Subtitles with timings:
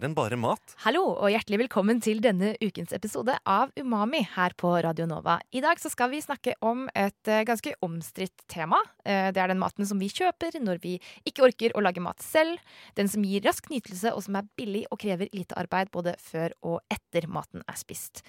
[0.00, 0.72] Mer enn bare mat.
[0.80, 5.34] Hallo og hjertelig velkommen til denne ukens episode av Umami her på Radio Nova.
[5.52, 8.78] I dag så skal vi snakke om et eh, ganske omstridt tema.
[9.04, 10.94] Eh, Det er den maten som vi kjøper når vi
[11.28, 12.56] ikke orker å lage mat selv.
[12.96, 16.56] Den som gir rask nytelse og som er billig og krever lite arbeid både før
[16.64, 18.24] og etter maten er spist.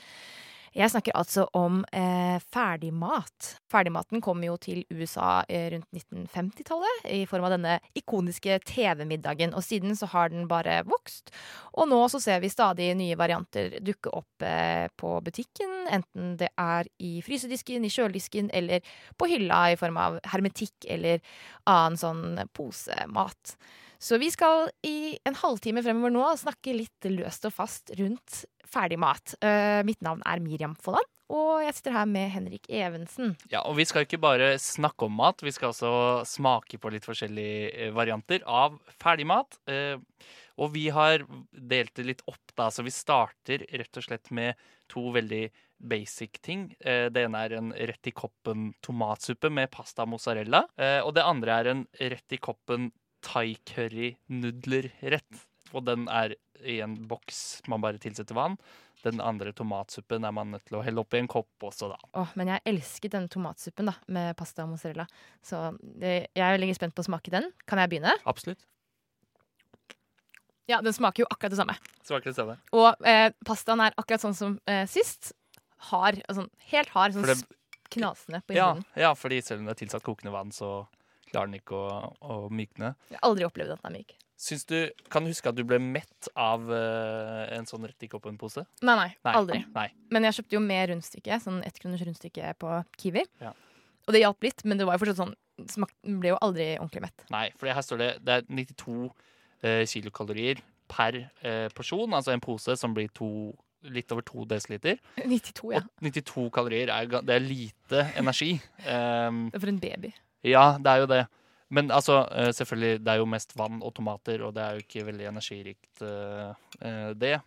[0.71, 3.47] Jeg snakker altså om eh, ferdigmat.
[3.71, 9.65] Ferdigmaten kom jo til USA eh, rundt 1950-tallet i form av denne ikoniske TV-middagen, og
[9.67, 11.33] siden så har den bare vokst.
[11.75, 16.53] Og nå så ser vi stadig nye varianter dukke opp eh, på butikken, enten det
[16.55, 18.87] er i frysedisken, i kjøledisken eller
[19.19, 21.19] på hylla i form av hermetikk eller
[21.67, 23.57] annen sånn posemat.
[24.01, 28.97] Så vi skal i en halvtime fremover nå snakke litt løst og fast rundt ferdig
[29.01, 29.35] mat.
[29.43, 33.35] Eh, mitt navn er Miriam Folland, og jeg sitter her med Henrik Evensen.
[33.51, 35.91] Ja, og vi skal ikke bare snakke om mat, vi skal også
[36.25, 39.59] smake på litt forskjellige eh, varianter av ferdigmat.
[39.69, 39.99] Uh,
[40.61, 44.59] Og vi har delt det litt opp, da, så vi starter rett og slett med
[44.91, 45.45] to veldig
[45.79, 46.67] basic ting.
[46.79, 50.65] Eh, Det ene er en rett i koppen tomatsuppe med pasta mozzarella.
[50.77, 52.91] eh, Og det andre er en rett i koppen
[53.25, 55.43] thai curry nudler-rett.
[55.73, 56.33] Og den er
[56.67, 58.57] i en boks man bare tilsetter vann.
[59.01, 61.97] Den andre tomatsuppen er man nødt til å helle oppi en kopp også, da.
[62.21, 65.07] Åh, men jeg elsket den tomatsuppen da, med pasta og mozzarella.
[65.41, 65.61] Så
[66.03, 67.47] jeg er veldig spent på å smake den.
[67.65, 68.13] Kan jeg begynne?
[68.29, 68.61] Absolutt.
[70.69, 71.75] Ja, den smaker jo akkurat det samme.
[72.05, 72.57] Smaker det samme.
[72.77, 75.33] Og eh, pastaen er akkurat sånn som eh, sist.
[75.89, 77.57] Hard, altså, helt hard, sånn det-
[77.91, 80.85] knasende på Ja, ja, fordi selv om det er tilsatt kokende vann, så
[81.31, 82.93] klarer den ikke å, å mykne.
[83.09, 84.17] Jeg har aldri opplevd at den er myk.
[84.41, 84.77] Syns du,
[85.13, 88.63] Kan du huske at du ble mett av uh, en sånn rett i koppen-pose?
[88.81, 89.33] Nei, nei, Nei.
[89.37, 89.59] aldri.
[89.75, 89.87] Nei.
[90.09, 93.25] Men jeg kjøpte jo med rundstykke, sånn ettkroners rundstykke på Kiwi.
[93.43, 93.51] Ja.
[94.07, 95.35] Og det hjalp litt, men det var jo fortsatt sånn
[95.69, 97.25] smak, ble jo aldri ordentlig mett.
[97.29, 102.17] Nei, for her står det det er 92 uh, kilokalorier per uh, porsjon.
[102.17, 103.29] Altså en pose som blir to,
[103.93, 104.97] litt over to desiliter.
[105.21, 105.83] 92, ja.
[105.85, 108.55] Og 92 kalorier er, det er lite energi.
[108.89, 110.15] Um, Det er for en baby.
[110.43, 111.21] Ja, det er jo det.
[111.71, 114.83] Men altså, eh, selvfølgelig, det er jo mest vann og tomater, og det er jo
[114.83, 117.37] ikke veldig energirikt, eh, det.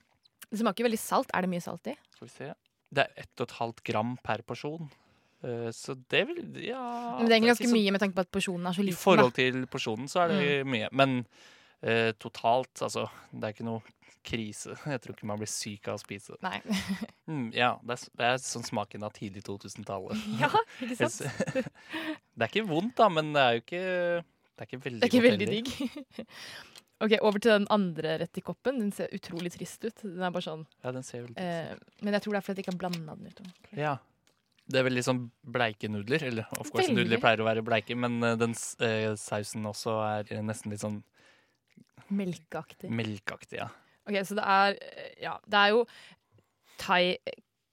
[0.49, 1.33] Det smaker veldig salt.
[1.35, 1.97] Er det mye salt i?
[2.15, 2.53] Skal vi se.
[2.95, 4.89] Det er 1,5 gram per porsjon.
[5.45, 8.21] Uh, Så det vil Ja Men det er egentlig ganske så- mye med tanke på
[8.21, 8.97] at porsjonen er så liten.
[8.97, 10.89] I forhold til porsjonen så er det mye.
[10.91, 11.27] Men
[11.85, 14.75] eh, totalt, altså Det er ikke noe krise.
[14.95, 16.61] Jeg tror ikke man blir syk av å spise det.
[17.25, 20.25] Mm, ja, det er, det er sånn smaken av tidlig 2000-tallet.
[20.43, 20.51] ja,
[20.85, 21.55] ikke sant?
[21.57, 25.09] Det er ikke vondt, da, men det er jo ikke Det er ikke veldig Det
[25.09, 26.27] er ikke veldig digg.
[27.01, 28.83] ok, Over til den andre rett i koppen.
[28.83, 30.05] Den ser utrolig trist ut.
[30.05, 31.73] Den er bare sånn Ja, den ser veldig eh,
[32.05, 33.73] Men jeg tror det er fordi jeg ikke har blanda den ut.
[33.81, 33.95] Ja.
[34.69, 35.25] Det er veldig sånn
[35.57, 36.29] bleike nudler.
[36.29, 37.07] Eller of course, Veldig.
[37.07, 38.53] nudler pleier å være bleike, men uh, den
[38.85, 41.01] eh, sausen også er nesten litt sånn
[42.15, 42.91] Melkeaktig.
[42.93, 43.59] melkeaktig.
[43.59, 43.69] Ja.
[44.07, 44.77] Ok, Så det er
[45.23, 45.85] Ja, det er jo
[46.79, 47.17] thai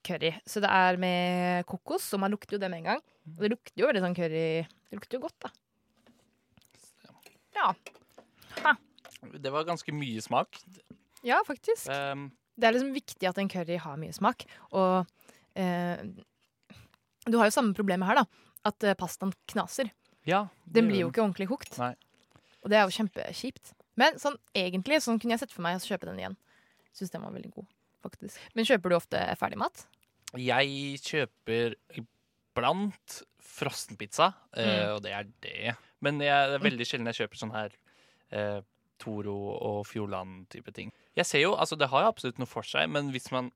[0.03, 0.31] curry.
[0.47, 3.01] Så det er med kokos, og man lukter jo det med en gang.
[3.35, 5.51] Og det lukter jo veldig sånn curry Det lukter jo godt, da.
[7.55, 7.73] Ja.
[9.37, 10.57] Det var ganske mye smak.
[11.21, 11.89] Ja, faktisk.
[11.93, 14.45] Um, Det er liksom viktig at en curry har mye smak.
[14.73, 15.05] Og
[15.55, 16.01] eh,
[17.27, 18.25] du har jo samme problemet her, da.
[18.65, 19.91] At eh, pastaen knaser.
[20.25, 20.47] ja.
[20.65, 21.77] Den blir jo ikke ordentlig kokt.
[21.81, 21.93] Nei.
[22.63, 23.73] Og det er jo kjempekjipt.
[24.01, 26.37] Men sånn, egentlig sånn kunne jeg sett for meg å kjøpe den igjen.
[26.97, 27.67] Syns den var veldig god,
[28.03, 28.39] faktisk.
[28.57, 29.85] Men kjøper du ofte ferdigmat?
[30.39, 34.95] Jeg kjøper iblant frossenpizza, eh, Mm.
[34.95, 35.75] og det er det.
[36.01, 37.71] Men jeg, det er veldig sjelden jeg kjøper sånn her
[38.31, 38.61] eh,
[39.01, 40.91] Toro og Fjordland-type ting.
[41.17, 43.51] Jeg ser jo, altså Det har jo absolutt noe for seg, men hvis man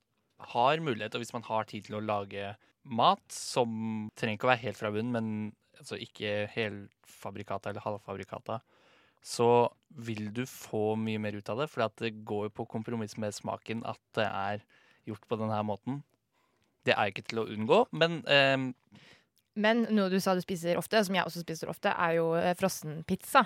[0.52, 4.52] har mulighet, og hvis man har tid til å lage mat som trenger ikke å
[4.54, 8.60] være helt fra bunnen, men altså ikke helfabrikata eller halvfabrikata,
[9.26, 9.50] så
[10.06, 11.70] vil du få mye mer ut av det.
[11.72, 14.62] For det går jo på kompromiss med smaken at det er
[15.10, 16.04] gjort på denne måten.
[16.86, 18.58] Det er ikke til å unngå, men eh,
[19.56, 22.54] Men noe du sa du spiser ofte, som jeg også spiser ofte, er jo eh,
[22.60, 23.46] frossenpizza.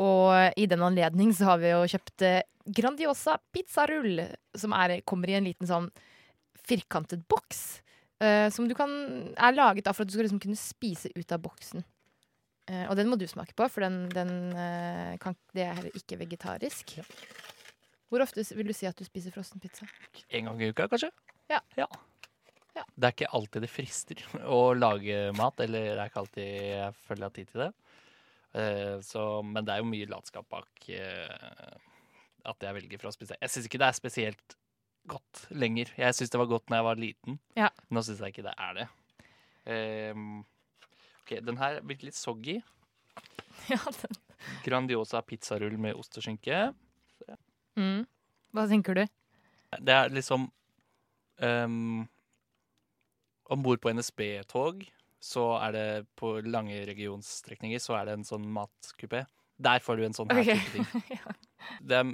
[0.00, 4.22] Og i den anledning så har vi jo kjøpt eh, Grandiosa pizzarull,
[4.56, 5.90] som er, kommer i en liten sånn
[6.68, 7.82] firkantet boks.
[8.22, 8.90] eh, som du kan,
[9.36, 11.84] er laget da for at du skal liksom kunne spise ut av boksen.
[12.70, 15.96] Eh, og den må du smake på, for den, den eh, kan, det er heller
[15.98, 16.98] ikke vegetarisk.
[18.10, 19.88] Hvor ofte vil du si at du spiser frossenpizza?
[20.28, 21.10] en gang i uka, kanskje.
[21.50, 21.60] Ja.
[21.78, 21.88] ja.
[22.76, 22.84] Ja.
[22.94, 24.22] Det er ikke alltid det frister
[24.58, 27.70] å lage mat, eller det er ikke alltid jeg føler jeg har tid til det.
[28.60, 30.88] Eh, så, men det er jo mye latskap bak
[32.50, 33.36] at jeg velger for å spise.
[33.36, 34.56] Jeg syns ikke det er spesielt
[35.10, 35.90] godt lenger.
[35.98, 37.38] Jeg syns det var godt når jeg var liten.
[37.58, 37.68] Ja.
[37.90, 38.86] Nå syns jeg ikke det er det.
[39.70, 40.40] Ehm,
[41.30, 42.60] ok, Den her virker litt soggy.
[43.70, 44.16] Ja, den.
[44.64, 46.70] Grandiosa pizzarull med ost og skinke.
[47.78, 48.06] Mm.
[48.56, 49.02] Hva tenker du?
[49.78, 50.48] Det er liksom
[51.38, 52.08] um,
[53.52, 54.82] Om bord på NSB-tog,
[55.20, 55.84] så er det
[56.18, 59.26] på lange regionsstrekninger så er det en sånn matkupé.
[59.60, 60.58] Der får du en sånn her okay.
[60.58, 61.06] type ting.
[61.20, 61.36] Ja.
[61.84, 62.12] Det er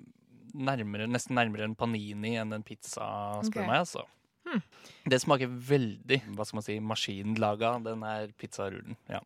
[0.66, 3.06] nærmere, nesten nærmere en panini enn en pizza,
[3.46, 3.68] spør okay.
[3.68, 3.84] meg.
[3.84, 4.02] altså.
[4.46, 4.62] Hmm.
[5.10, 8.98] Det smaker veldig hva skal man si, maskinlaga, den er pizzarullen.
[9.10, 9.22] Ja.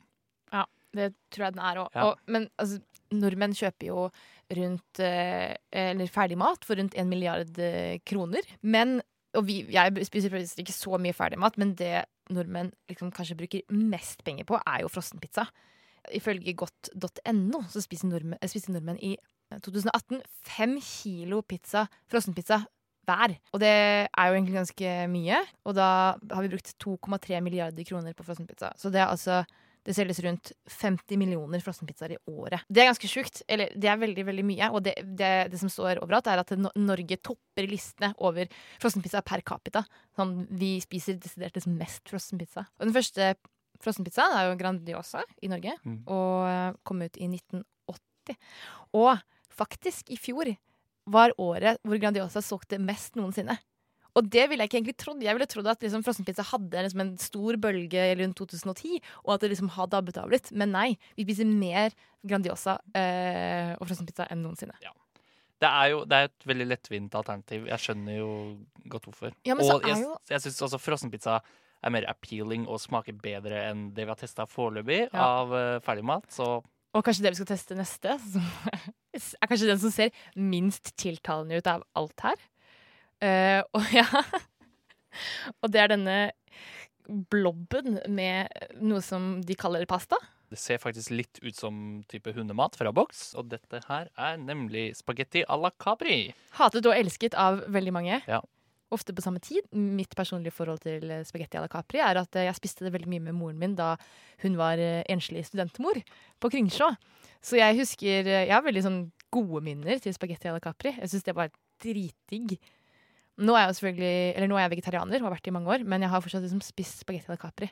[0.97, 1.95] Det tror jeg den er òg.
[1.95, 2.11] Ja.
[2.31, 2.81] Men altså,
[3.15, 4.05] nordmenn kjøper jo
[4.59, 8.47] rundt eh, Eller ferdig mat for rundt en milliard eh, kroner.
[8.63, 9.01] Men
[9.39, 12.03] Og vi, jeg spiser ikke så mye ferdigmat, men det
[12.35, 15.45] nordmenn liksom kanskje bruker mest penger på, er jo frossenpizza.
[16.15, 19.13] Ifølge godt.no så spiser nordmenn, eh, spiser nordmenn i
[19.55, 22.65] 2018 fem kilo pizza, frossenpizza
[23.09, 23.35] hver.
[23.55, 25.41] Og det er jo egentlig ganske mye.
[25.67, 25.89] Og da
[26.35, 28.73] har vi brukt 2,3 milliarder kroner på frossenpizza.
[28.77, 29.43] Så det er altså
[29.89, 32.61] det selges rundt 50 millioner frossenpizzaer i året.
[32.69, 33.41] Det er ganske sjukt.
[33.49, 34.67] Eller det er veldig veldig mye.
[34.77, 38.45] Og det, det, det som står overalt, er at Norge topper listene over
[38.83, 39.81] frossenpizza per capita.
[40.19, 42.67] Sånn, vi spiser desidert mest frossenpizza.
[42.77, 43.31] Og den første
[43.81, 46.03] frossenpizzaen er jo Grandiosa i Norge, Mm.
[46.13, 48.37] og eh, kom ut i 1980.
[49.01, 49.17] Og
[49.49, 50.53] faktisk, i fjor
[51.07, 53.57] var året hvor Grandiosa solgte mest noensinne.
[54.19, 55.21] Og det ville jeg ikke egentlig trodd.
[55.23, 59.45] Jeg ville trodd at liksom, frossenpizza hadde liksom, en stor bølge rundt 2010, og at
[59.45, 60.51] det liksom har dabbet av litt.
[60.51, 61.95] Men nei, vi spiser mer
[62.27, 64.75] Grandiosa eh, og frossenpizza enn noensinne.
[65.61, 67.67] Det er jo det er et veldig lettvint alternativ.
[67.71, 68.29] Jeg skjønner jo
[68.91, 69.35] godt hvorfor.
[69.47, 71.39] Ja, men så og jeg, jo- jeg syns også frossenpizza
[71.85, 75.23] er mer appealing og smaker bedre enn det vi har testa foreløpig Ja.
[75.23, 76.27] av uh, ferdigmat.
[76.35, 76.49] Så
[76.97, 78.43] Og kanskje det vi skal teste neste, som
[79.15, 82.43] er kanskje den som ser minst tiltalende ut av alt her.
[83.21, 84.07] Uh, og ja
[85.61, 86.19] Og det er denne
[87.33, 88.49] blobben med
[88.81, 90.17] noe som de kaller pasta.
[90.51, 93.35] det ser faktisk litt ut som type hundemat fra boks.
[93.39, 96.33] Og dette her er nemlig spagetti à la Capri.
[96.59, 98.21] Hatet og elsket av veldig mange.
[98.27, 98.41] Ja.
[98.91, 99.63] Ofte på samme tid.
[99.73, 102.93] Mitt personlige forhold til eh, spagetti à la Capri er at eh, jeg spiste det
[102.95, 103.93] veldig mye med moren min da
[104.43, 106.01] hun var eh, enslig studentmor
[106.43, 106.89] på Kringsjå.
[107.41, 109.01] Så jeg husker Jeg har veldig sånn
[109.33, 110.93] gode minner til spagetti à la Capri.
[110.99, 112.57] Jeg syns det var dritdigg.
[113.41, 115.57] Nå er jeg jo selvfølgelig Eller nå er jeg vegetarianer og har vært det i
[115.57, 117.71] mange år, men jeg har fortsatt liksom spist spagetti à la Capri.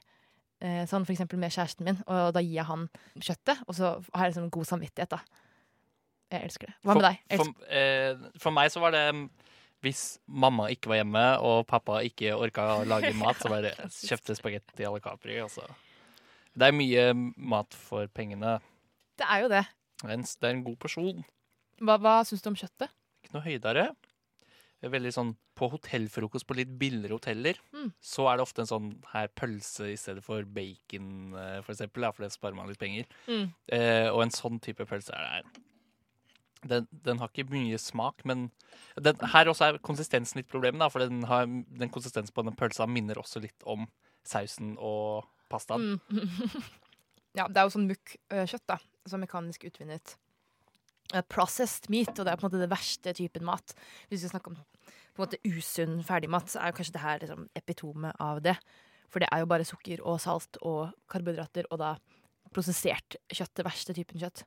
[0.58, 4.24] Sånn for eksempel med kjæresten min, og da gir jeg han kjøttet, og så har
[4.24, 5.44] jeg liksom god samvittighet, da.
[6.28, 6.74] Jeg elsker det.
[6.84, 7.20] Hva med deg?
[7.30, 9.22] For, for, eh, for meg så var det mm,
[9.84, 14.34] hvis mamma ikke var hjemme og pappa ikke orka å lage mat, så bare kjøpte
[14.38, 15.38] spagetti à la Capri.
[15.42, 15.64] Altså.
[16.58, 17.04] Det er mye
[17.36, 18.56] mat for pengene.
[19.18, 19.64] Det er jo det.
[20.02, 21.24] Det er en, det er en god porsjon.
[21.82, 22.90] Hva, hva syns du om kjøttet?
[23.22, 23.88] Ikke noe høydere.
[24.78, 27.88] Er Veldig sånn På hotellfrokost på litt billigere hoteller, Mm.
[27.98, 32.06] så er det ofte en sånn her pølse i stedet for bacon, eh, for eksempel,
[32.14, 33.08] for det sparer man litt penger.
[33.26, 33.48] Mm.
[33.74, 35.64] Eh, og en sånn type pølse er det her.
[36.66, 38.48] Den, den har ikke mye smak, men
[38.98, 42.88] den, her også er konsistensen litt problemet, for den, har, den konsistensen på den pølsa
[42.90, 43.86] minner også litt om
[44.26, 45.98] sausen og pastaen.
[46.10, 46.64] Mm.
[47.38, 48.78] ja, det er jo sånn mukk-kjøtt, da.
[49.08, 50.16] Som mekanisk utvinnet.
[51.14, 53.72] Eh, Processed meat, og det er på en måte det verste typen mat.
[54.10, 57.22] Hvis vi snakker om på en måte usunn ferdigmat, så er jo kanskje det her
[57.24, 58.54] liksom epitome av det.
[59.10, 61.94] For det er jo bare sukker og salt og karbohydrater, og da
[62.54, 63.54] prosessert kjøtt.
[63.56, 64.44] Det verste typen kjøtt.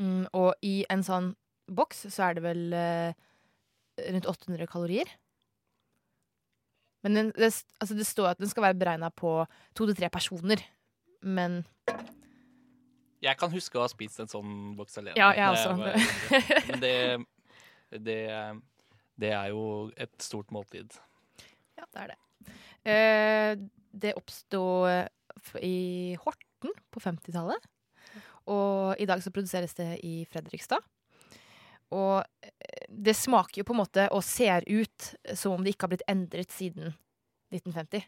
[0.00, 1.30] Mm, og i en sånn
[1.72, 3.16] boks så er det vel eh,
[4.12, 5.08] rundt 800 kalorier.
[7.06, 9.38] Men den, det, altså det står at den skal være beregna på
[9.78, 10.62] to til tre personer.
[11.22, 11.62] Men
[13.24, 15.16] Jeg kan huske å ha spist en sånn boks alene.
[15.18, 15.76] Ja, jeg også.
[15.80, 15.96] var.
[16.70, 16.94] Men det,
[18.06, 18.20] det,
[19.22, 19.64] det er jo
[19.96, 20.98] et stort måltid.
[21.78, 22.18] ja, det er det.
[22.86, 23.52] Eh,
[23.96, 24.62] det oppsto
[25.64, 27.64] i Horten på 50-tallet.
[28.52, 30.84] Og i dag så produseres det i Fredrikstad.
[31.94, 35.86] Og eh, det smaker jo på en måte og ser ut som om det ikke
[35.86, 36.92] har blitt endret siden
[37.54, 38.06] 1950.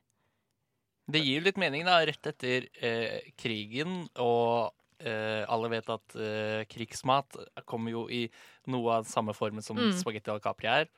[1.08, 6.16] Det gir jo litt mening, da, rett etter eh, krigen, og eh, alle vet at
[6.20, 8.26] eh, krigsmat kommer jo i
[8.68, 9.94] noe av samme formen som Mm.
[9.96, 10.90] spagetti al capri er.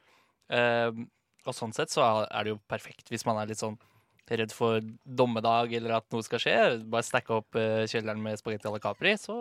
[0.51, 0.91] Eh,
[1.47, 3.79] og sånn sett så er det jo perfekt hvis man er litt sånn
[4.31, 6.57] redd for dommedag eller at noe skal skje.
[6.91, 9.35] Bare stacke opp eh, kjelleren med spagetti al capri, så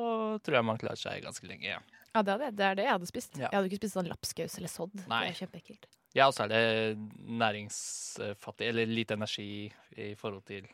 [0.44, 1.78] tror jeg man klarer seg ganske lenge.
[2.16, 3.38] Ja, det er det, det, er det jeg hadde spist.
[3.38, 3.48] Ja.
[3.48, 4.96] Jeg hadde ikke spist sånn lapskaus eller sodd.
[5.06, 5.24] Nei.
[5.28, 5.90] Det er kjempeekkelt.
[6.18, 6.64] Ja, og så er det
[7.40, 9.50] næringsfattig, eller lite energi
[9.94, 10.66] i forhold til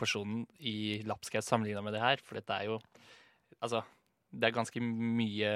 [0.00, 2.24] porsjonen i lapskaus sammenligna med det her.
[2.24, 2.80] For dette er jo
[3.62, 3.80] Altså,
[4.28, 5.50] det er ganske mye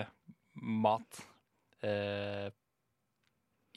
[0.80, 1.18] mat
[1.84, 2.46] eh,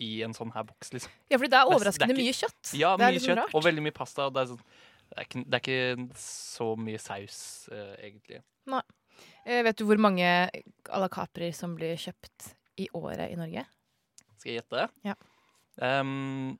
[0.01, 1.11] i en sånn her boks, liksom.
[1.29, 2.73] Ja, fordi det er Det er- overraskende det er mye kjøtt.
[2.79, 3.55] Ja, mye liksom kjøtt rart.
[3.55, 4.25] og veldig mye pasta.
[4.27, 4.63] Og det, er sånn,
[5.09, 8.41] det, er ikke, det er ikke så mye saus, uh, egentlig.
[9.45, 13.65] Eh, vet du hvor mange à la Capri som blir kjøpt i året i Norge?
[14.37, 14.89] Skal jeg gjette?
[15.05, 15.15] Ja.
[15.81, 16.59] Um,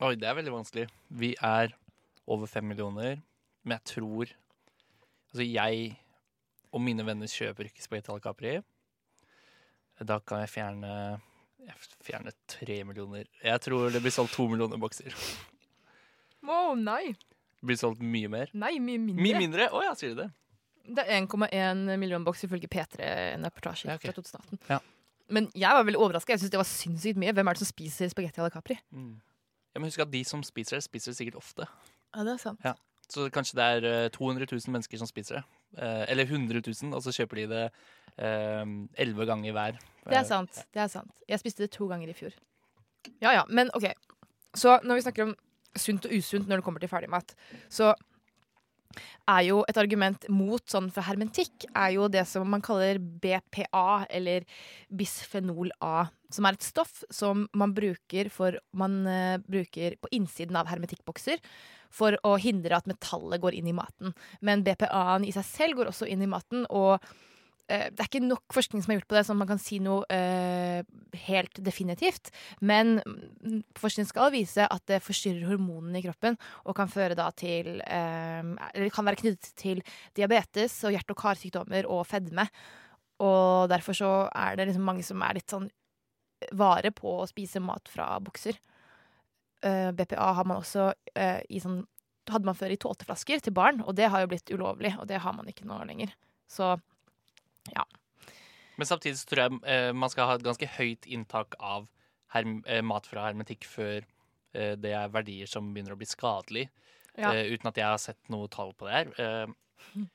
[0.00, 0.88] oi, det er veldig vanskelig.
[1.10, 1.74] Vi er
[2.26, 3.22] over fem millioner,
[3.64, 4.34] men jeg tror
[5.36, 5.98] Altså, jeg
[6.72, 8.62] og mine venner kjøper ikke spagetti à la Capri.
[10.00, 11.20] Da kan jeg fjerne
[11.66, 13.28] jeg fjerner tre millioner.
[13.42, 15.14] Jeg tror det blir solgt to millioner bokser.
[16.46, 17.14] Å nei.
[17.66, 18.52] Blir solgt mye mer.
[18.54, 19.22] Nei, mye mindre.
[19.24, 19.68] Mye mindre?
[19.74, 20.28] Å ja, sier du det?
[20.86, 23.00] Det er 1,1 million boks ifølge P3,
[23.34, 24.12] en reportasje Ja, okay.
[24.12, 24.60] fra 2018.
[24.70, 24.78] Ja.
[25.34, 26.36] Men jeg var veldig overraska.
[26.36, 27.34] Jeg syns det var sinnssykt mye.
[27.34, 28.76] Hvem er det som spiser spagetti à la Capri?
[28.94, 29.16] Mm.
[29.74, 31.66] Ja, men husk at de som spiser det, spiser det sikkert ofte.
[32.14, 32.62] Ja, det er sant.
[33.10, 35.42] Så kanskje det er eh, 200 000 mennesker som spiser det.
[35.82, 37.64] Eh, eller 100 000, og så kjøper de det
[38.16, 39.80] elleve ganger hver.
[40.06, 40.62] Det er sant.
[40.72, 41.12] det er sant.
[41.28, 42.34] Jeg spiste det to ganger i fjor.
[43.22, 43.90] Ja ja, men OK.
[44.56, 45.34] Så når vi snakker om
[45.76, 47.34] sunt og usunt når det kommer til ferdigmat,
[47.68, 47.92] så
[49.28, 54.06] er jo et argument mot sånn fra hermetikk er jo det som man kaller BPA,
[54.08, 54.46] eller
[54.88, 56.06] bisfenol A.
[56.32, 61.42] Som er et stoff som man bruker, for, man, uh, bruker på innsiden av hermetikkbokser
[61.92, 64.14] for å hindre at metallet går inn i maten.
[64.40, 67.04] Men BPA-en i seg selv går også inn i maten, og
[67.66, 70.06] det er ikke nok forskning som er gjort på det, at man kan si noe
[70.12, 70.86] eh,
[71.26, 72.30] helt definitivt.
[72.60, 73.00] Men
[73.78, 78.52] forskning skal vise at det forstyrrer hormonene i kroppen og kan føre da til eh,
[78.70, 79.82] Eller kan være knyttet til
[80.14, 82.46] diabetes og hjerte- og karsykdommer og fedme.
[83.24, 85.68] Og derfor så er det liksom mange som er litt sånn
[86.54, 88.58] vare på å spise mat fra bukser.
[89.64, 91.82] Eh, BPA har man også eh, i sånn
[92.30, 95.20] hadde man før i tåteflasker til barn, og det har jo blitt ulovlig, og det
[95.22, 96.10] har man ikke nå lenger.
[96.50, 96.74] Så
[98.76, 101.86] Men samtidig så tror jeg eh, man skal ha et ganske høyt inntak av
[102.36, 104.02] eh, mat fra hermetikk før
[104.52, 106.66] eh, det er verdier som begynner å bli skadelig.
[107.16, 107.32] ja.
[107.32, 109.12] eh, uten at jeg har sett noe tall på det her.
[109.16, 109.54] Eh,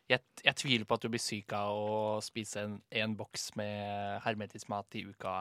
[0.09, 4.21] jeg, jeg tviler på at du blir syk av å spise en, en boks med
[4.25, 5.35] hermetisk mat i uka.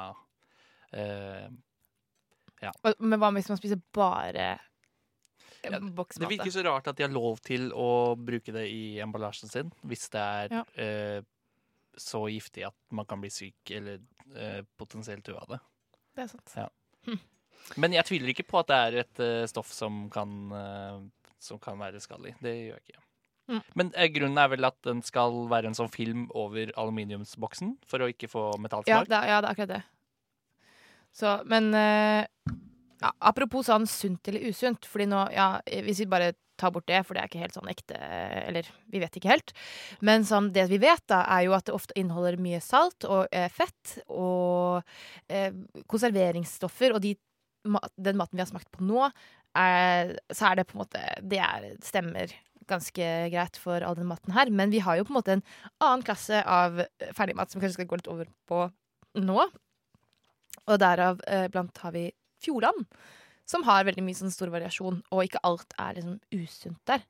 [0.92, 1.48] Eh,
[2.84, 4.58] Og- Men hva hvis man spiser bare
[5.64, 6.20] Ja, boksmat?
[6.28, 9.72] det virker så rart at de har lov til å bruke det i emballasjen sin,
[9.84, 10.64] hvis det er Ja.
[10.76, 11.22] eh,
[12.00, 14.00] så giftig at man kan bli syk eller
[14.36, 15.60] eh, potensielt dø av det.
[16.16, 16.54] Det er sant.
[16.56, 16.68] Ja.
[17.78, 20.98] Men jeg tviler ikke på at det er et eh, stoff som kan, eh,
[21.42, 22.34] som kan være skadelig.
[22.42, 23.04] Det gjør jeg ikke.
[23.50, 23.60] Mm.
[23.78, 28.02] Men eh, grunnen er vel at den skal være en sånn film over aluminiumsboksen for
[28.04, 28.48] å ikke få
[28.86, 29.82] Ja, det, er- ja, det er akkurat det.
[31.12, 32.24] Så, men eh,
[33.02, 37.00] ja, apropos sånn sunt eller usunt, fordi nå, ja, hvis vi bare tar bort det,
[37.06, 37.96] for det er ikke helt sånn ekte,
[38.44, 39.54] eller vi vet ikke helt.
[40.04, 43.26] Men sånn, det vi vet da, er jo at det ofte inneholder mye salt og
[43.32, 44.84] eh, fett og
[45.32, 45.50] eh,
[45.90, 47.16] konserveringsstoffer, og de,
[47.96, 49.08] den maten vi har smakt på nå,
[49.58, 52.30] er, så er det på en måte, det er, stemmer
[52.70, 55.46] ganske greit for all den maten her, men vi har jo på en måte en
[55.82, 58.66] annen klasse av eh, ferdigmat som vi kanskje skal gå litt over på
[59.20, 59.46] nå.
[60.68, 62.86] Og derav eh, blant har vi Fjordland,
[63.50, 67.02] som har veldig mye sånn stor variasjon, og ikke alt er liksom usunt der.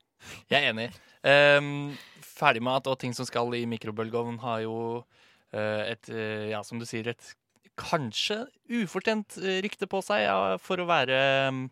[0.51, 0.89] Jeg er enig.
[1.21, 1.93] Um,
[2.25, 6.87] ferdigmat og ting som skal i mikrobølgeovn har jo uh, et, uh, ja, som du
[6.89, 7.35] sier, et
[7.81, 8.43] kanskje
[8.77, 11.63] ufortjent eh, rykte på seg ja, for å være um,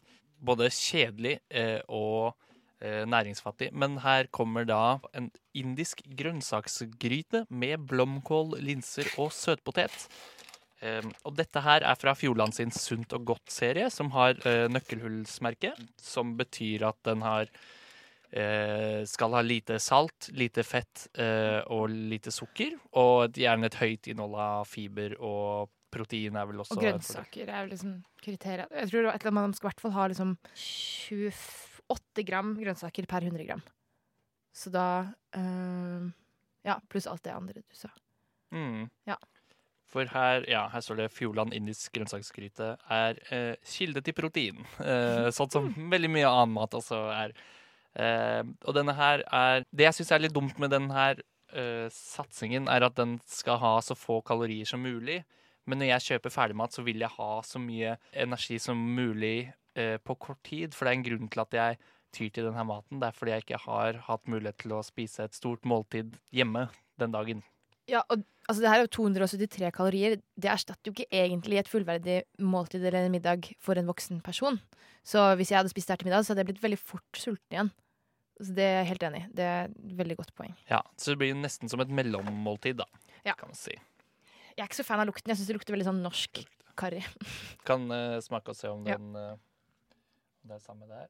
[0.40, 2.44] både kjedelig uh, og
[2.78, 3.72] næringsfattig.
[3.74, 5.24] Men her kommer da en
[5.58, 10.04] indisk grønnsaksgryte med blomkål, linser og søtpotet.
[10.78, 15.72] Um, og dette her er fra Fjordland sin Sunt og godt-serie, som har uh, nøkkelhullsmerke,
[15.98, 17.50] som betyr at den har
[18.30, 22.76] eh, skal ha lite salt, lite fett eh, og lite sukker.
[23.00, 27.64] Og gjerne et høyt innhold av fiber og protein er vel også Og grønnsaker er
[27.64, 27.94] jo liksom
[28.24, 28.72] kriteriet.
[28.74, 33.08] Jeg tror et eller annet man skal i hvert fall ha liksom 28 gram grønnsaker
[33.08, 33.64] per 100 gram.
[34.52, 34.88] Så da
[35.36, 36.08] eh,
[36.66, 37.88] Ja, pluss alt det andre du sa.
[38.52, 38.88] Mm.
[39.08, 39.16] Ja.
[39.88, 44.60] For her, ja, her står det Fjordland indisk grønnsaksgryte er eh, kilde til protein.
[44.88, 47.34] Eh, sånn som veldig mye annen mat også er.
[47.98, 51.22] Eh, og denne her er Det jeg syns er litt dumt med denne her
[51.56, 55.22] eh, satsingen, er at den skal ha så få kalorier som mulig.
[55.68, 59.96] Men når jeg kjøper ferdigmat, så vil jeg ha så mye energi som mulig eh,
[60.00, 60.76] på kort tid.
[60.76, 61.80] For det er en grunn til at jeg
[62.16, 63.00] tyr til denne maten.
[63.00, 66.68] Det er fordi jeg ikke har hatt mulighet til å spise et stort måltid hjemme
[67.00, 67.44] den dagen.
[67.88, 70.18] Ja, og altså, det her er jo 273 kalorier.
[70.36, 74.58] Det erstatter jo ikke egentlig et fullverdig måltid eller en middag for en voksen person.
[75.08, 77.16] Så hvis jeg hadde spist det her til middag, så hadde jeg blitt veldig fort
[77.20, 77.70] sulten igjen.
[78.38, 79.28] Så det er jeg helt enig i.
[79.40, 80.52] Det er et veldig godt poeng.
[80.70, 82.86] Ja, Så det blir nesten som et mellommåltid, da.
[83.24, 83.34] Ja.
[83.34, 83.72] Kan man si.
[83.72, 85.32] Jeg er ikke så fan av lukten.
[85.32, 86.44] Jeg syns det lukter veldig sånn norsk
[86.78, 87.00] karri.
[87.68, 88.98] Kan uh, smake og se om Ja.
[89.00, 89.32] den eh,
[90.44, 91.08] om det er samme der.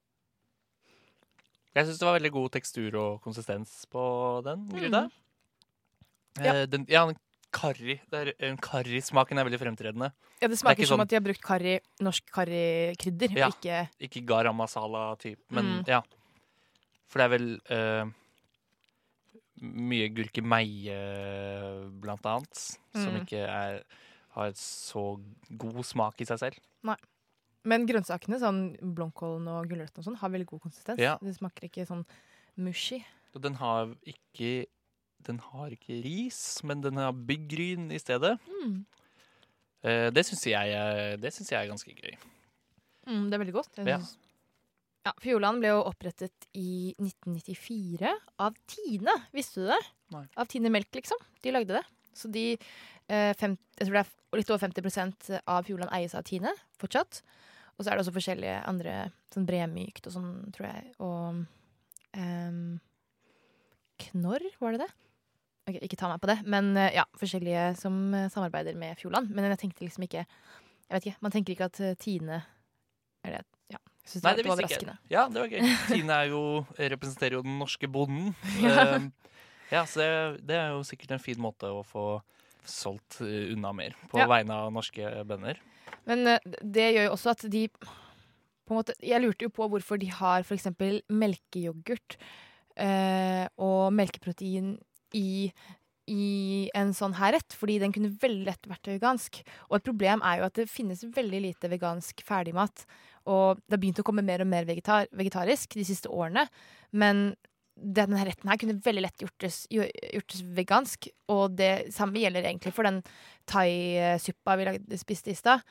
[1.77, 4.03] Jeg syns det var veldig god tekstur og konsistens på
[4.47, 5.05] den Gryda.
[5.09, 5.13] Mm.
[6.37, 6.55] Ja.
[6.63, 7.17] Eh, den, ja, den
[7.51, 8.01] karri.
[8.13, 10.13] Er, Karrismaken er veldig fremtredende.
[10.43, 13.49] Ja, det smaker det som sånn- at de har brukt karri, norsk karrikrydder, Ja.
[13.49, 15.87] ikke Ikke garam masala-type, men Mm.
[15.89, 16.03] ja.
[17.09, 18.11] For det er vel uh,
[19.61, 20.99] mye gurkemeie,
[22.01, 22.57] blant annet,
[22.95, 23.25] som Mm.
[23.27, 23.83] ikke er,
[24.37, 25.21] har så
[25.57, 26.59] god smak i seg selv.
[27.65, 30.99] Men grønnsakene, sånn blomkålen og gulrøttene og sånn, har veldig god konsistens.
[30.99, 31.19] Ja.
[31.21, 32.07] Det smaker ikke sånn
[32.57, 33.05] mushy.
[33.39, 34.67] Den har ikke
[35.27, 38.37] Den har ikke ris, men den har byggryn i stedet.
[38.49, 38.85] Mm.
[39.85, 42.17] Eh, det syns jeg, jeg er ganske gøy.
[43.09, 43.71] Mm, det er veldig godt.
[43.77, 43.99] Jeg Ja.
[43.99, 44.17] synes-
[45.07, 49.15] ja, Fjordland ble jo opprettet i 1994 av Tine.
[49.33, 49.81] Visste du det?
[50.11, 50.27] Nei.
[50.37, 51.17] Av Tine Melk, liksom.
[51.43, 51.85] De lagde det.
[52.15, 52.59] Så de
[53.09, 57.23] eh, fem, Jeg tror det er litt over 50% av Fjordland eies av Tine fortsatt.
[57.79, 60.95] Og så er det også forskjellige andre, sånn bremykt og sånn, tror jeg.
[61.01, 61.47] Og
[62.15, 62.81] ehm,
[63.99, 64.91] Knorr, var det det?
[65.69, 66.39] Ok, ikke ta meg på det.
[66.49, 69.29] Men eh, ja, forskjellige som eh, samarbeider med Fjordland.
[69.37, 72.39] Men jeg tenkte liksom ikke Jeg vet ikke, Man tenker ikke at eh, Tine
[73.27, 73.43] er det
[73.75, 73.79] Ja.
[74.05, 75.73] Jeg synes Nei, det det var visste ikke Ja, det var gøy.
[75.93, 76.43] Tine er jo,
[76.79, 78.35] representerer jo den norske bonden.
[79.69, 79.83] Ja.
[79.85, 82.23] Så det, det er jo sikkert en fin måte å få
[82.65, 84.25] solgt unna mer på Ja.
[84.31, 85.61] vegne av norske bønder.
[86.09, 86.25] Men
[86.65, 90.09] det gjør jo også at de på en måte, Jeg lurte jo på hvorfor de
[90.09, 90.67] har f.eks.
[91.09, 92.17] melkeyoghurt
[92.81, 94.79] eh, og melkeprotein
[95.17, 95.51] i,
[96.09, 99.43] i en sånn her rett, fordi den kunne veldig lett vært vegansk.
[99.69, 102.87] Og et problem er jo at det finnes veldig lite vegansk ferdigmat.
[103.29, 106.47] Og det har begynt å komme mer og mer vegetar, vegetarisk de siste årene.
[106.93, 107.35] Men
[107.79, 111.11] denne retten her kunne veldig lett gjortes, gjortes vegansk.
[111.31, 113.03] Og det samme gjelder egentlig for den
[113.51, 115.63] thaisuppa vi lagde, spiste i stad.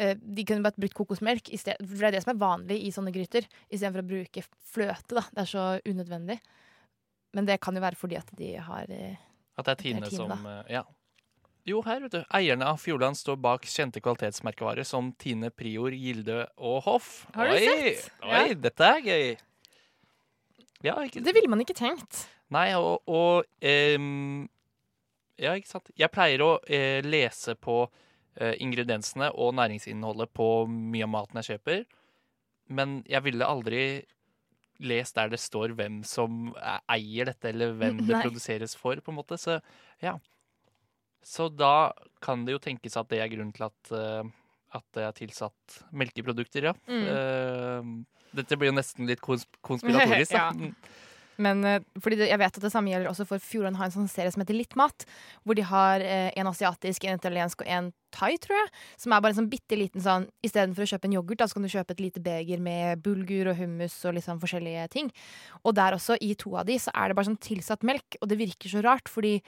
[0.00, 3.12] Eh, De kunne bare brukt kokosmelk, for det er det som er vanlig i sånne
[3.14, 5.14] gryter, istedenfor å bruke fløte.
[5.14, 5.26] da.
[5.30, 6.40] Det er så unødvendig.
[7.32, 9.16] Men det kan jo være fordi at de har eh,
[9.56, 10.56] At det er Tine Tine, som da.
[10.70, 10.82] Ja.
[11.68, 12.22] Jo, her, vet du.
[12.34, 17.12] Eierne av Fjordland står bak kjente kvalitetsmerkevarer som Tine, Prior, Gilde og Hoff.
[17.36, 18.08] Har du oi, sett?
[18.24, 18.54] Oi, Ja.
[18.64, 19.28] dette er gøy.
[20.82, 22.24] Ja, ikke Det ville man ikke tenkt.
[22.52, 24.48] Nei, og, og um,
[25.38, 25.92] Ja, ikke sant.
[25.96, 31.54] Jeg pleier å uh, lese på uh, ingrediensene og næringsinnholdet på mye av maten jeg
[31.54, 31.84] kjøper,
[32.74, 33.84] men jeg ville aldri
[34.82, 38.22] lest der det står hvem som eh, eier dette, eller hvem det Nei.
[38.24, 39.38] produseres for, på en måte.
[39.40, 39.58] Så
[40.02, 40.16] ja.
[41.22, 41.92] Så da
[42.22, 44.32] kan det jo tenkes at det er grunnen til at, eh,
[44.78, 46.74] at det er tilsatt melkeprodukter, ja.
[46.88, 47.06] Mm.
[47.06, 50.50] Uh, dette blir jo nesten litt konsp konspiratorisk, da.
[50.50, 50.72] Ja.
[51.40, 53.94] Men eh, fordi det, jeg vet at det samme gjelder også for Fjordane har en
[53.94, 55.06] sånn serie som heter Litt mat.
[55.46, 58.70] Hvor de har eh, en asiatisk, en italiensk og en thai, tror jeg.
[59.00, 61.58] Som er bare en sånn bitte liten sånn Istedenfor å kjøpe en yoghurt, da, så
[61.58, 65.12] kan du kjøpe et lite beger med bulgur og hummus og litt sånn forskjellige ting.
[65.62, 68.20] Og der også, i to av de, så er det bare sånn tilsatt melk.
[68.20, 69.38] Og det virker så rart, fordi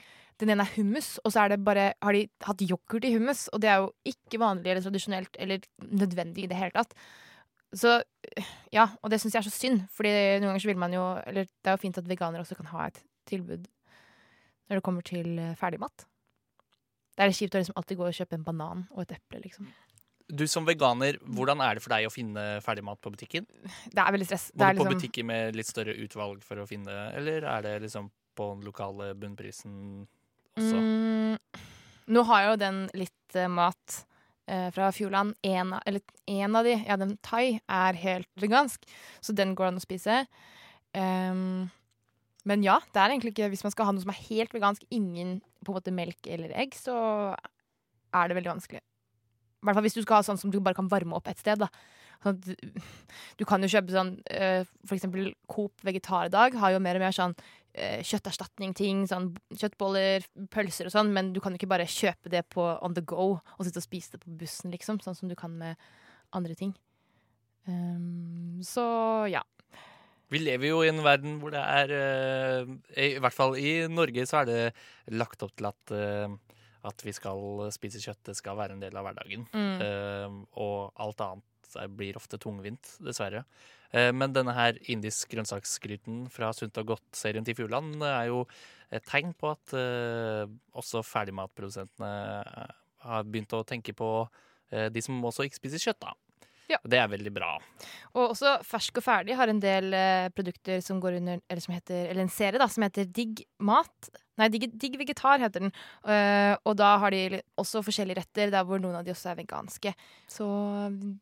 [0.41, 3.45] den ene er hummus, og så er det bare, har de hatt yoghurt i hummus.
[3.55, 6.97] Og det er jo ikke vanlig eller tradisjonelt eller nødvendig i det hele tatt.
[7.75, 7.97] Så
[8.73, 11.03] ja, og det syns jeg er så synd, Fordi noen ganger så vil man jo
[11.27, 13.67] Eller det er jo fint at veganere også kan ha et tilbud
[14.65, 16.07] når det kommer til eh, ferdigmat.
[17.13, 19.41] Det er litt kjipt å liksom alltid gå og kjøpe en banan og et eple,
[19.43, 19.67] liksom.
[20.25, 23.45] Du som veganer, hvordan er det for deg å finne ferdigmat på butikken?
[23.93, 24.47] Det er veldig stress.
[24.49, 27.45] Må Det du er på liksom, butikker med litt større utvalg for å finne, eller
[27.45, 29.77] er det liksom på den lokale bunnprisen
[30.57, 30.81] også?
[30.81, 31.61] mm,
[32.17, 34.01] nå har jo den litt eh, mat
[34.45, 35.33] fra Fjordland.
[35.41, 38.85] En, eller en av de, ja, den thai, er helt vegansk,
[39.23, 40.19] så den går an å spise.
[40.93, 41.65] Um,
[42.45, 44.85] men ja, det er egentlig ikke Hvis man skal ha noe som er helt vegansk,
[44.93, 46.95] ingen på en måte melk eller egg, så
[48.13, 48.81] er det veldig vanskelig.
[48.81, 51.41] I hvert fall hvis du skal ha sånn som du bare kan varme opp et
[51.41, 51.57] sted.
[51.57, 51.71] da.
[52.21, 57.03] Sånn du, kan jo kjøpe sånn eh, For eksempel Coop Vegetardag har jo mer og
[57.03, 59.03] mer sånn eh, kjøtterstatning-ting.
[59.09, 61.11] Sånn kjøttboller, pølser og sånn.
[61.15, 63.87] Men du kan jo ikke bare kjøpe det på on the go og sitte og
[63.87, 65.01] spise det på bussen, liksom.
[65.03, 65.79] Sånn som du kan med
[66.35, 66.75] andre ting.
[67.65, 68.85] Um, så
[69.31, 69.41] ja.
[70.33, 74.25] Vi lever jo i en verden hvor det er eh, I hvert fall i Norge
[74.29, 74.61] så er det
[75.13, 76.57] lagt opp til at, eh,
[76.89, 78.23] at vi skal spise kjøtt.
[78.31, 79.45] Det skal være en del av hverdagen.
[79.53, 79.75] Mm.
[79.85, 83.43] Eh, og alt annet det blir ofte tungvint, dessverre.
[83.91, 88.43] Eh, men denne her indisk grønnsaksgryten fra Sunt og Godt-serien til Fjordland er jo
[88.93, 90.43] et tegn på at eh,
[90.77, 92.11] også ferdigmatprodusentene
[92.41, 94.09] eh, har begynt å tenke på
[94.71, 96.13] eh, de som også ikke spiser kjøtt, da.
[96.71, 96.79] Ja.
[96.81, 97.51] Det er veldig bra.
[98.15, 101.75] Og også Fersk og ferdig har en del eh, produkter som går under Eller som
[101.75, 104.09] heter Eller en serie da, som heter Digg mat.
[104.39, 105.71] Nei, Digg, Digg vegetar heter den.
[106.03, 109.39] Uh, og da har de også forskjellige retter, der hvor noen av de også er
[109.39, 109.93] veganske.
[110.27, 110.47] Så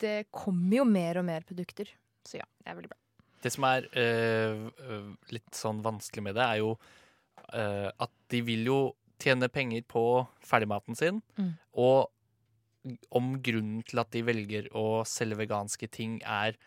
[0.02, 1.92] det kommer jo mer og mer produkter.
[2.26, 3.00] Så ja, det er veldig bra.
[3.44, 8.66] Det som er øh, litt sånn vanskelig med det, er jo uh, at de vil
[8.72, 8.80] jo
[9.22, 10.04] tjene penger på
[10.44, 11.20] ferdigmaten sin.
[11.38, 11.54] Mm.
[11.84, 12.10] Og
[13.16, 16.58] om grunnen til at de velger å selge veganske ting er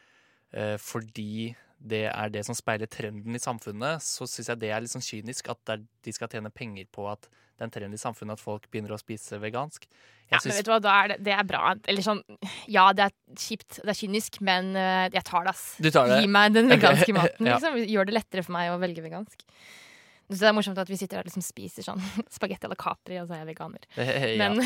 [0.53, 4.81] eh, fordi det er det som speiler trenden i samfunnet, så syns jeg det er
[4.81, 8.01] litt sånn kynisk at de skal tjene penger på at det er en trend i
[8.01, 9.87] samfunnet at folk begynner å spise vegansk.
[10.29, 11.71] Ja, Jeg men vet du hva, da er det, det er bra.
[11.89, 12.21] Eller sånn
[12.69, 15.65] Ja, det er kjipt, det er kynisk, men eh, jeg tar det, ass.
[15.81, 16.19] du tar det?
[16.25, 17.49] Gi meg den veganske veganske maten.
[17.49, 17.57] ja.
[17.61, 17.79] Liksom.
[17.95, 19.47] Gjør det lettere for meg å velge vegansk.
[20.27, 22.01] Så det er morsomt at vi sitter og liksom spiser sånn
[22.37, 23.85] spagetti eller Capri, og så er jeg veganer.
[23.97, 24.33] ja.
[24.41, 24.59] Men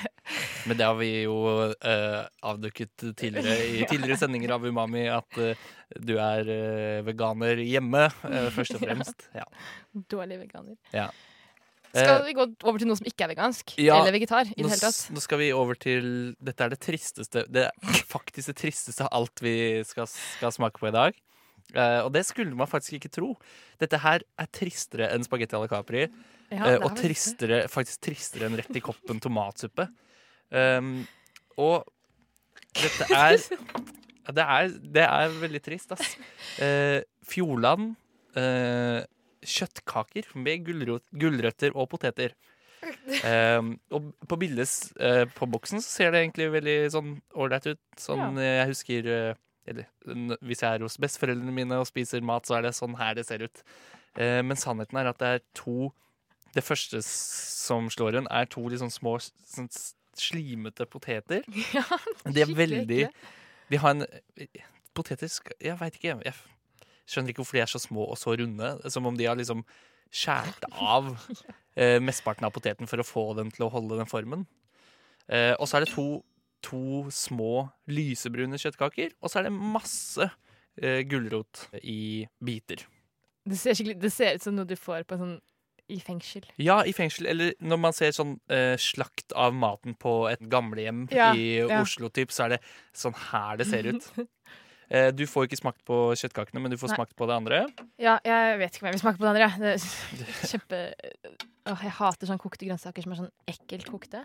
[0.68, 5.68] Men det har vi jo uh, avdukket tidligere i tidligere sendinger av Umami, at uh,
[6.00, 9.28] du er uh, veganer hjemme, eh, først og fremst.
[9.36, 9.44] Ja.
[10.10, 10.78] dårlig veganer.
[10.96, 11.10] Ja.
[11.94, 13.76] Skal vi gå over til noe som ikke er vegansk?
[13.78, 14.48] ja, Eller vegetar?
[14.50, 15.12] i Nå, det hele tatt?
[15.14, 16.08] nå skal vi over til
[16.42, 19.54] Dette er det tristeste Det er faktisk det tristeste av alt vi
[19.86, 21.20] skal, skal smake på i dag.
[21.74, 23.32] Eh, og det skulle man faktisk ikke tro.
[23.82, 26.06] Dette her er tristere enn spagetti à la Capri.
[26.52, 29.88] Ja, Eh, og tristere, faktisk tristere enn rett i koppen tomatsuppe.
[30.54, 31.02] Um,
[31.58, 31.82] og
[32.78, 33.38] dette er
[34.36, 36.14] det er, det er veldig trist, ass.
[36.60, 37.94] Uh, Fjordland
[38.38, 39.02] uh,
[39.44, 42.36] kjøttkaker med gulrøtter og poteter.
[43.24, 44.68] Um, og på bildet
[45.00, 47.80] eh, på boksen så ser det egentlig veldig sånn ålreit ut.
[48.00, 48.58] Sånn ja.
[48.60, 49.08] jeg husker
[49.66, 49.88] Eller
[50.44, 53.26] hvis jeg er hos besteforeldrene mine og spiser mat, så er det sånn her det
[53.28, 53.62] ser ut.
[54.20, 55.92] Eh, men sannheten er at det er to
[56.54, 59.70] Det første som slår en, er to sånn små sånn
[60.14, 61.42] slimete poteter.
[61.74, 61.82] Ja,
[62.30, 63.08] De er veldig.
[63.70, 64.04] De har en
[64.94, 65.26] Poteter
[65.58, 66.20] Jeg veit ikke.
[66.22, 66.34] Jeg
[67.10, 68.68] skjønner ikke hvorfor de er så små og så runde.
[68.94, 69.64] Som om de har liksom
[70.14, 71.10] skåret av
[71.74, 74.46] eh, mesteparten av poteten for å få den til å holde den formen.
[75.26, 76.22] Eh, og så er det to,
[76.64, 80.28] to små lysebrune kjøttkaker, og så er det masse
[80.80, 82.86] eh, gulrot i biter.
[83.44, 85.36] Det ser, det ser ut som noe du får på en sånn
[85.92, 86.46] i fengsel.
[86.56, 91.02] Ja, i fengsel, eller når man ser sånn eh, slakt av maten på et gamlehjem
[91.12, 91.82] Ja, i ja.
[91.82, 92.60] Oslo, typ, så er det
[92.96, 94.12] sånn her det ser ut.
[94.92, 96.96] Eh, du får ikke smakt på kjøttkakene, men du får Nei.
[96.98, 97.62] smakt på det andre.
[97.98, 99.46] Ja, jeg vet ikke om jeg vil smake på det andre.
[99.62, 99.70] Det
[100.52, 100.80] kjempe
[101.72, 104.20] Åh, Jeg hater sånn kokte grønnsaker som er sånn ekkelt kokte.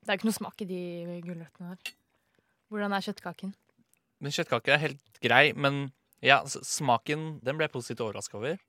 [0.00, 0.80] Det er ikke noe smak i de
[1.24, 1.94] gulrøttene her.
[2.70, 3.54] Hvordan er kjøttkaken?
[4.20, 5.88] Men kjøttkake er helt grei, men
[6.24, 8.60] ja, smaken den ble jeg positivt overraska over.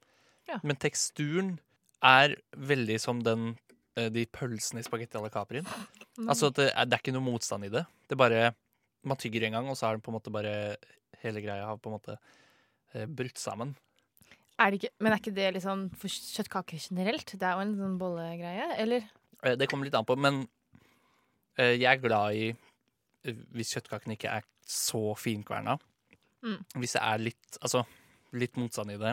[0.50, 0.60] Ja.
[0.64, 1.54] Men teksturen
[2.04, 3.54] er veldig som den
[4.00, 5.64] eh, de pølsene i spagetti à la capri.
[6.22, 7.86] Altså, det er, det er ikke noe motstand i det.
[8.06, 8.42] Det er bare
[9.08, 10.76] Man tygger en gang, og så er det på en måte bare
[11.24, 12.18] Hele greia har på en måte
[12.94, 13.72] eh, brutt sammen.
[14.60, 17.32] Er det ikke, men er ikke det sånn for kjøttkaker generelt?
[17.34, 19.08] Det er jo en sånn bollegreie, eller?
[19.42, 20.44] Eh, Det kommer litt an på, men
[21.58, 25.78] jeg er glad i eh, hvis kjøttkakene ikke er så finkverna.
[26.46, 26.60] Mm.
[26.82, 27.84] Hvis det er litt Altså
[28.34, 29.12] litt motstand i det.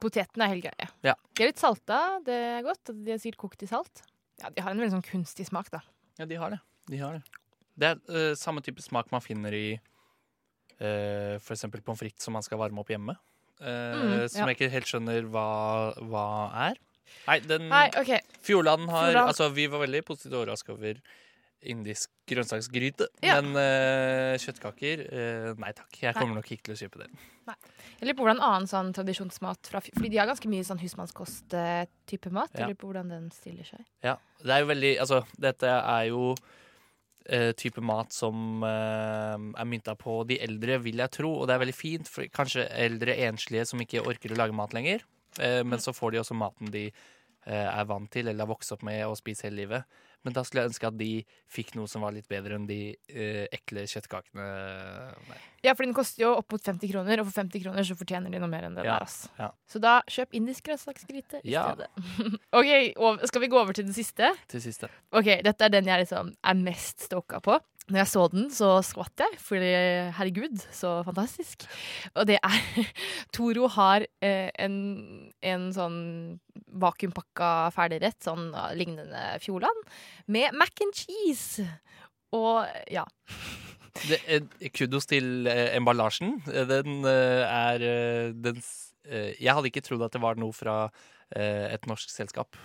[0.00, 0.86] Potetene er helt greie.
[1.04, 1.12] Ja.
[1.36, 2.90] De er litt salta, det er godt.
[3.04, 4.00] De er sikkert kokt i salt.
[4.40, 5.82] Ja, De har en veldig sånn kunstig smak, da.
[6.18, 6.60] Ja, de har det.
[6.88, 7.40] De har det.
[7.76, 12.44] Det er uh, samme type smak man finner i uh, eksempel pommes frites som man
[12.46, 13.16] skal varme opp hjemme.
[13.60, 14.48] Uh, Mm, som ja.
[14.50, 15.46] jeg ikke helt skjønner hva,
[16.10, 16.24] hva
[16.70, 16.80] er.
[17.28, 18.10] Nei, den Nei, OK.
[18.44, 19.30] Fjordland har Fjordland.
[19.30, 20.98] Altså, vi var veldig positivt overraska over
[21.70, 23.08] indisk grønnsaksgryte.
[23.24, 23.38] Ja.
[23.40, 25.92] Men uh, kjøttkaker uh, Nei takk.
[26.00, 27.08] Jeg kommer nok ikke til å kjøpe det.
[27.44, 32.32] Jeg lurer på hvordan annen sånn tradisjonsmat fra Fordi de har ganske mye sånn husmannskost-type
[32.32, 32.52] mat.
[32.54, 32.64] Ja.
[32.64, 33.82] Jeg lurer på hvordan den stiller seg.
[34.04, 36.30] Ja, det er jo veldig Altså, dette er jo
[37.28, 41.34] eh, type mat som er mynta på de eldre, vil jeg tro.
[41.42, 44.72] Og det er veldig fint for kanskje eldre enslige som ikke orker å lage mat
[44.76, 45.04] lenger.
[45.36, 46.86] Men så får de også maten de
[47.44, 49.96] er vant til eller har vokst opp med og spist hele livet.
[50.24, 51.08] Men da skulle jeg ønske at de
[51.52, 52.78] fikk noe som var litt bedre enn de
[53.12, 54.46] eh, ekle kjøttkakene.
[55.28, 55.40] Nei.
[55.64, 58.32] Ja, for den koster jo opp mot 50 kroner, og for 50 kroner så fortjener
[58.32, 59.04] de noe mer enn det Ja, der.
[59.06, 59.28] ass.
[59.38, 59.50] ja.
[59.68, 61.66] Så da kjøp indisk grønnsaksgryte i Ja.
[61.72, 61.88] stedet.
[62.58, 64.32] OK, skal vi gå over til det siste?
[64.48, 64.88] Til siste.
[65.12, 67.58] Ok, Dette er den jeg liksom er mest stoka på.
[67.92, 69.70] Når jeg så den, så skvatt jeg, fordi
[70.16, 71.66] herregud, så fantastisk.
[72.16, 72.86] Og det er
[73.36, 74.78] Toro har eh, en,
[75.44, 75.98] en sånn
[76.80, 79.84] vakuumpakka ferdigrett, sånn lignende Fjordland,
[80.32, 81.66] med mac and cheese.
[82.32, 83.04] Og ja.
[84.08, 86.40] Det, eh, kudos til eh, emballasjen.
[86.50, 88.58] Eh, Den eh, er eh, den,
[89.38, 90.88] Jeg hadde ikke trodd at det var noe fra
[91.34, 92.56] et norsk selskap.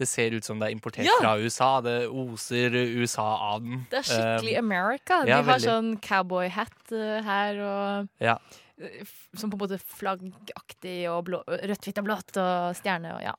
[0.00, 1.12] Det ser ut som det er importert Ja.
[1.20, 1.68] fra USA.
[1.84, 3.82] Det oser USA av den.
[3.92, 5.20] Det er skikkelig Eh, America.
[5.26, 5.68] De ja, har veldig.
[5.68, 8.38] sånn cowboyhat uh, her og Ja.
[8.80, 9.04] eh,
[9.36, 13.34] Som på en måte flaggaktig og blå, rødt, hvitt og blått og stjerne og ja.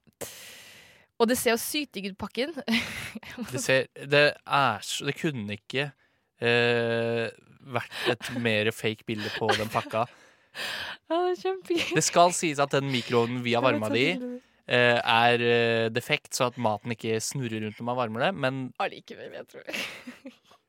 [1.22, 2.54] Og det ser jo sykt digg ut, pakken.
[3.52, 5.92] Det, ser, det er så Det kunne ikke
[6.42, 7.28] uh,
[7.72, 10.06] vært et mer fake bilde på den pakka.
[11.12, 11.78] Ja, det.
[11.96, 16.34] Det skal sies at den mikroovnen vi har varma det i, eh, er eh, defekt,
[16.38, 18.32] så at maten ikke snurrer rundt når man varmer det.
[18.36, 19.64] Men Allikevel, jeg tror.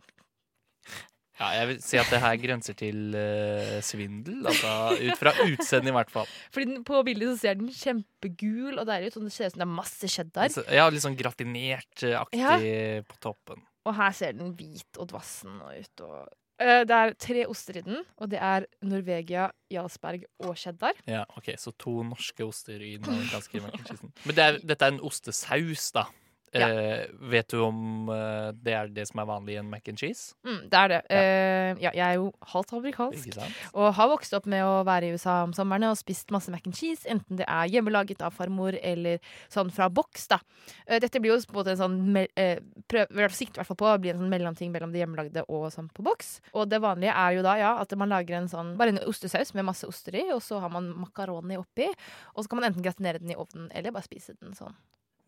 [1.41, 4.43] ja, jeg vil si at det her grenser til uh, svindel.
[4.51, 6.37] Altså ut fra utseendet, i hvert fall.
[6.55, 9.57] Fordi den, På bildet så ser den kjempegul og deilig ut, og det ser ut
[9.57, 10.61] som det er masse cheddar.
[10.73, 13.67] Ja, litt sånn gratinert-aktig på toppen.
[13.83, 16.07] Og her ser den hvit og dvassen og ut.
[16.07, 16.42] Og, Eh,
[16.89, 20.99] det er tre oster i den, og det er Norvegia, Jarlsberg og cheddar.
[21.09, 23.79] Ja, ok, Så to norske oster i den amerikanske mac.
[24.27, 26.07] Men det er, dette er en ostesaus, da.
[26.53, 26.69] Ja.
[26.69, 30.01] Eh, vet du om eh, det er det som er vanlig i en mac and
[30.01, 30.35] cheese?
[30.45, 30.99] Mm, det er det.
[31.09, 33.39] Eh, ja, jeg er jo halvt amerikansk.
[33.73, 36.67] Og har vokst opp med å være i USA om sommerne og spist masse mac
[36.69, 40.29] and cheese, enten det er hjemmelaget av farmor eller sånn fra boks.
[40.35, 40.43] da.
[40.87, 42.61] Eh, Dette blir jo på en måte en sånn eh,
[42.93, 43.17] prøv,
[43.65, 46.35] fall på å bli en sånn mellomting mellom det hjemmelagde og sånn på boks.
[46.53, 49.55] Og det vanlige er jo da ja, at man lager en sånn, bare en ostesaus
[49.57, 51.89] med masse oster i, og så har man makaroni oppi,
[52.37, 54.77] og så kan man enten gratinere den i ovnen eller bare spise den sånn.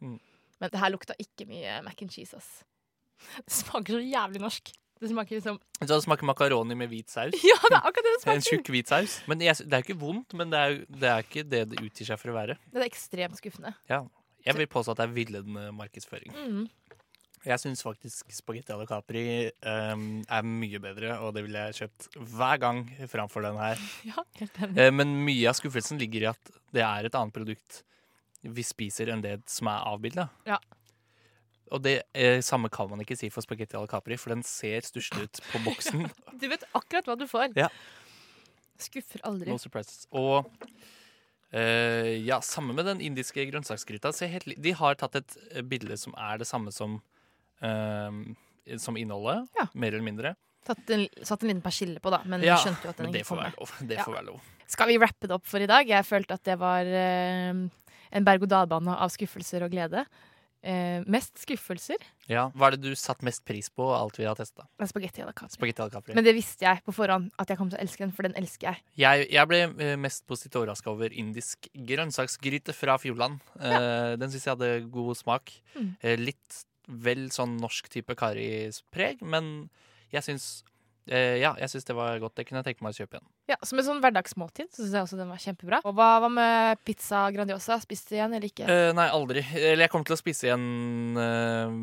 [0.05, 0.19] Mm.
[0.63, 2.65] Men det her lukta ikke mye mac and cheese, ass.
[3.41, 4.73] Det smaker så jævlig norsk.
[5.03, 7.35] Det smaker liksom Så det smaker makaroni med hvit saus.
[7.51, 8.41] Ja, det er akkurat det det smaker.
[8.41, 9.17] En tjukk hvit saus.
[9.31, 11.83] Men jeg, det er jo ikke vondt, men det er, det er ikke det det
[11.83, 12.57] utgir seg for å være.
[12.71, 13.75] Det er ekstremt skuffende.
[13.91, 14.05] Ja.
[14.45, 16.35] Jeg vil påstå at det er villedende markedsføring.
[16.37, 16.65] Mm.
[17.45, 19.25] Jeg syns faktisk spagetti alla capri
[19.67, 23.83] um, er mye bedre, og det ville jeg kjøpt hver gang framfor den her.
[24.09, 24.79] Ja, helt enig.
[24.79, 27.83] Uh, men mye av skuffelsen ligger i at det er et annet produkt
[28.45, 30.29] vi spiser enn det som er avbilda.
[30.49, 30.59] Ja.
[31.73, 34.85] Og det eh, samme kan man ikke si for spagetti al capri, for den ser
[34.87, 36.05] stusslig ut på boksen.
[36.41, 37.55] Du vet akkurat hva du får.
[37.57, 37.71] Ja.
[38.81, 39.49] Skuffer aldri.
[39.53, 40.05] No surprises.
[40.13, 40.51] Og
[41.55, 44.13] eh, ja, samme med den indiske grønnsaksgryta.
[44.61, 46.99] De har tatt et eh, bilde som er det samme som
[47.65, 48.23] eh,
[48.81, 49.67] som innholdet, Ja.
[49.75, 50.35] mer eller mindre.
[50.89, 53.43] En, satt en liten persille på, da, men Ja, skjønte jo at den ikke får
[53.57, 53.73] kom.
[53.89, 54.47] Det får være lov.
[54.73, 55.85] Skal vi rappe det opp for i dag?
[55.89, 57.59] Jeg følte at det var eh,
[58.15, 60.05] en berg-og-dal-bane av skuffelser og glede.
[60.65, 62.01] Eh, mest skuffelser
[62.31, 62.47] Ja.
[62.57, 64.65] Hva er det du satt mest pris på av alt vi har testa?
[65.53, 66.15] spagetti à la capri.
[66.17, 68.37] Men det visste jeg på forhånd at jeg kom til å elske den, for den
[68.41, 68.81] elsker jeg.
[68.97, 73.45] Jeg, jeg ble eh, mest positivt overraska over indisk grønnsaksgryte fra Fjordland.
[73.61, 75.53] Eh, den syns jeg hadde god smak.
[75.77, 75.91] Mm.
[76.01, 79.69] Eh, litt vel sånn norsk type Kari-preg, men
[80.13, 80.65] jeg syns
[81.09, 82.35] eh, Ja, jeg syns det var godt.
[82.39, 83.27] Det kunne jeg tenke meg å kjøpe igjen.
[83.51, 85.81] Ja, Som et sånn hverdagsmåltid så syns jeg også den var kjempebra.
[85.85, 87.79] Og hva, hva med pizza Grandiosa?
[87.83, 88.69] Spiste du igjen eller ikke?
[88.71, 89.45] Eh, nei, aldri.
[89.61, 90.67] Eller jeg kommer til å spise igjen
[91.21, 91.75] eh,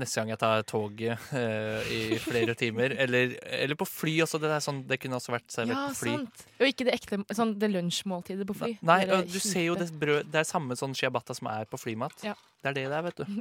[0.00, 2.96] neste gang jeg tar toget eh, i flere timer.
[3.00, 4.38] Eller, eller på fly også.
[4.42, 6.12] Det, er sånn, det kunne også vært servert Ja, på fly.
[6.18, 6.42] sant.
[6.60, 8.74] Og ikke det ekte sånn det lunsjmåltidet på fly.
[8.86, 11.80] Nei, Det du ser jo det brød Det er samme sånn ciabatta som er på
[11.80, 12.26] flymat.
[12.26, 12.34] Ja.
[12.60, 13.26] Det er det det er, vet du.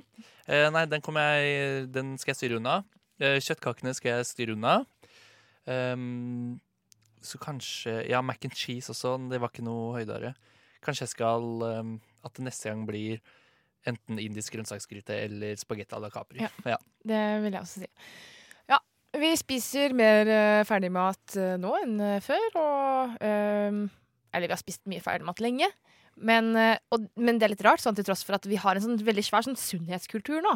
[0.49, 2.79] Eh, nei, den, jeg, den skal jeg styre unna.
[3.21, 4.79] Eh, kjøttkakene skal jeg styre unna.
[5.69, 6.59] Ehm,
[7.21, 9.17] så kanskje Ja, mac and cheese også.
[9.29, 10.33] Det var ikke noe høydere.
[10.85, 13.19] Kanskje jeg skal um, At det neste gang blir
[13.87, 16.41] enten indisk grønnsaksgryte eller spagetti à la capri.
[16.43, 16.49] Ja.
[16.67, 16.77] Ja.
[17.07, 17.87] Det vil jeg også si.
[18.67, 18.79] Ja,
[19.15, 23.85] vi spiser mer uh, ferdigmat uh, nå enn uh, før, og ehm,
[24.33, 25.71] Eller vi har spist mye ferdigmat lenge.
[26.19, 26.51] Men,
[26.91, 28.97] og, men det er litt rart, sånn til tross for at vi har en sånn
[29.07, 30.51] veldig svær sånn sunnhetskultur nå.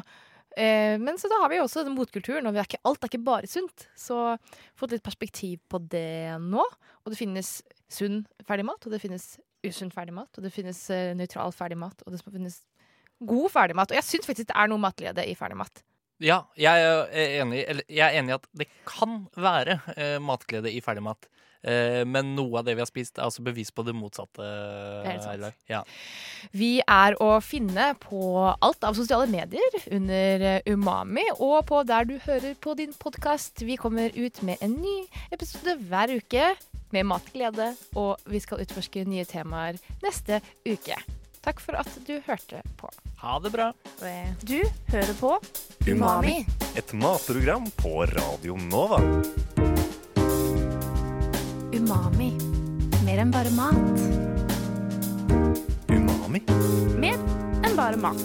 [0.57, 3.23] Eh, men så da har vi jo også motkulturen, og er ikke, alt er ikke
[3.25, 3.87] bare sunt.
[3.97, 4.17] Så
[4.79, 6.65] fått litt perspektiv på det nå.
[7.03, 7.55] Og det finnes
[7.91, 12.19] sunn ferdigmat, og det finnes usunn ferdigmat, og det finnes uh, nøytral ferdigmat, og det
[12.25, 12.59] finnes
[13.23, 13.91] god ferdigmat.
[13.91, 15.83] Og jeg syns faktisk det er noe matglede i ferdigmat.
[16.23, 20.79] Ja, jeg er enig, jeg er enig i at det kan være eh, matglede i
[20.83, 21.25] ferdigmat.
[21.63, 24.43] Eh, men noe av det vi har spist, er altså bevis på det motsatte.
[24.43, 25.63] er helt sant.
[25.71, 25.83] Ja.
[26.51, 28.21] Vi er å finne på
[28.51, 33.63] alt av sosiale medier under eh, Umami, og på der du hører på din podkast.
[33.63, 34.97] Vi kommer ut med en ny
[35.31, 36.53] episode hver uke
[36.93, 40.99] med matglede, og vi skal utforske nye temaer neste uke.
[41.43, 42.87] Takk for at du hørte på.
[43.23, 43.71] Ha det bra.
[44.43, 44.59] Du
[44.91, 45.35] hører på
[45.87, 46.45] Umami.
[46.79, 49.01] Et matprogram på Radio Nova.
[51.73, 52.29] Umami.
[53.03, 53.73] Mer enn bare mat.
[55.89, 56.41] Umami?
[57.01, 57.17] Mer
[57.65, 58.21] enn bare mat.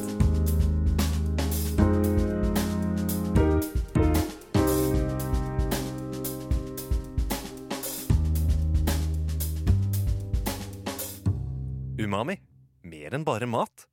[11.97, 12.37] Umami.
[12.85, 13.89] Mer enn bare mat.